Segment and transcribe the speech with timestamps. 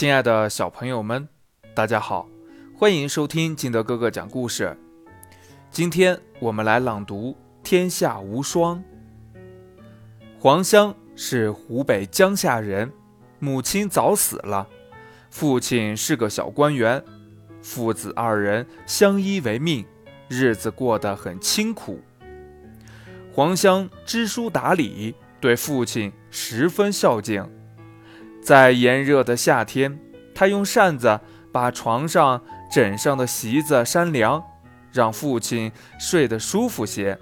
[0.00, 1.28] 亲爱的小朋友们，
[1.74, 2.26] 大家好，
[2.74, 4.74] 欢迎收听金德哥哥讲故事。
[5.70, 8.78] 今天我们来朗读《天下无双》。
[10.38, 12.90] 黄香是湖北江夏人，
[13.40, 14.66] 母亲早死了，
[15.28, 17.04] 父亲是个小官员，
[17.60, 19.84] 父子二人相依为命，
[20.28, 22.00] 日子过得很清苦。
[23.34, 27.46] 黄香知书达理，对父亲十分孝敬。
[28.42, 29.98] 在炎热的夏天，
[30.34, 31.20] 他用扇子
[31.52, 34.42] 把床上枕上的席子扇凉，
[34.92, 37.18] 让父亲睡得舒服些。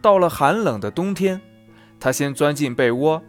[0.00, 1.40] 到了寒冷的冬天，
[1.98, 3.22] 他先钻进被窝，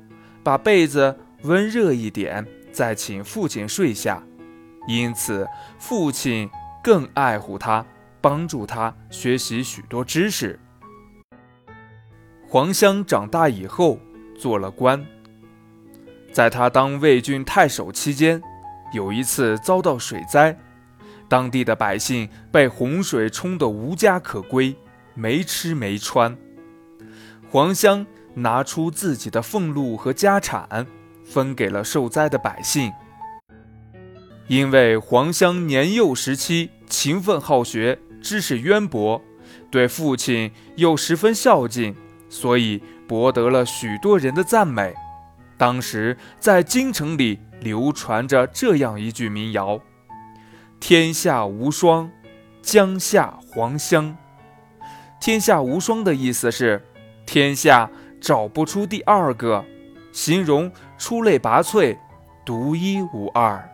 [0.44, 4.24] 把被子温热一点，再请父亲睡下。
[4.88, 6.50] 因此，父亲
[6.84, 7.86] 更爱护他，
[8.22, 10.60] 帮助他学习许多知识。
[12.48, 14.00] 黄香长大以后
[14.38, 15.06] 做了官。
[16.32, 18.42] 在他当魏郡太守期间，
[18.94, 20.58] 有一次遭到水灾，
[21.28, 24.76] 当地的百姓被洪水冲得无家可归，
[25.14, 26.38] 没吃没穿。
[27.50, 30.88] 黄香拿出自己的俸禄和家产，
[31.26, 32.92] 分给了受灾的百姓。
[34.48, 39.22] 因为黄香年幼时期勤奋好学，知识渊博，
[39.70, 41.96] 对父亲又十分孝敬，
[42.30, 44.94] 所以博得了许多人的赞美。
[45.62, 49.80] 当时在京城里流传着这样一句民谣
[50.82, 52.10] ：“天下无双，
[52.64, 54.18] 江夏黄香。”
[55.22, 56.84] 天下无双的意思是
[57.28, 59.64] 天下找不出第二个，
[60.12, 61.96] 形容出类拔萃，
[62.44, 63.71] 独一无二。